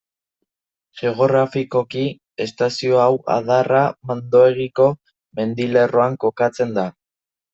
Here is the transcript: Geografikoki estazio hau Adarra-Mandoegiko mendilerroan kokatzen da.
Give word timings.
Geografikoki 1.01 2.05
estazio 2.45 2.97
hau 3.03 3.19
Adarra-Mandoegiko 3.35 4.89
mendilerroan 5.41 6.17
kokatzen 6.25 6.75
da. 6.79 6.87